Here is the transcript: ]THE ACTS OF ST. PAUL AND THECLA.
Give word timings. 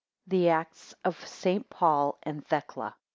]THE 0.25 0.49
ACTS 0.49 0.95
OF 1.05 1.27
ST. 1.27 1.69
PAUL 1.69 2.17
AND 2.23 2.43
THECLA. 2.47 2.95